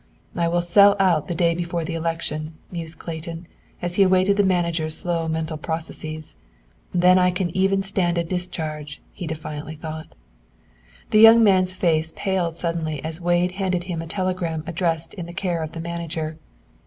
"I 0.35 0.47
will 0.47 0.63
sell 0.63 0.95
out 0.99 1.27
the 1.27 1.35
day 1.35 1.53
before 1.53 1.85
the 1.85 1.93
election," 1.93 2.55
mused 2.71 2.97
Clayton, 2.97 3.45
as 3.83 3.97
he 3.97 4.01
awaited 4.01 4.35
the 4.35 4.43
manager's 4.43 4.97
slow 4.97 5.27
mental 5.27 5.57
processes. 5.57 6.33
"Then 6.91 7.19
I 7.19 7.29
can 7.29 7.55
even 7.55 7.83
stand 7.83 8.17
a 8.17 8.23
discharge," 8.23 8.99
he 9.13 9.27
defiantly 9.27 9.75
thought. 9.75 10.15
The 11.11 11.19
young 11.19 11.43
man's 11.43 11.73
face 11.73 12.13
paled 12.15 12.55
suddenly 12.55 13.03
as 13.03 13.21
Wade 13.21 13.51
handed 13.61 13.83
him 13.83 14.01
a 14.01 14.07
telegram 14.07 14.63
addressed 14.65 15.13
in 15.13 15.27
the 15.27 15.33
care 15.33 15.61
of 15.61 15.73
the 15.73 15.79
manager. 15.79 16.39